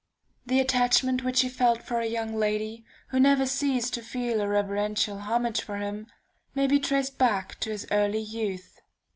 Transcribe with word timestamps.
The 0.47 0.59
attachment 0.59 1.23
which 1.23 1.41
he 1.41 1.47
felt 1.49 1.83
for 1.83 1.99
a 1.99 2.07
young 2.07 2.33
lady, 2.33 2.83
who 3.09 3.19
never 3.19 3.45
ceased 3.45 3.93
to 3.93 4.01
feel 4.01 4.41
a 4.41 4.47
reverential 4.47 5.19
homage 5.19 5.61
for 5.61 5.77
him, 5.77 6.07
may 6.55 6.65
be 6.65 6.79
traced 6.79 7.19
back 7.19 7.59
to 7.59 7.69
his 7.69 7.85
early 7.91 8.17
youth. 8.17 8.81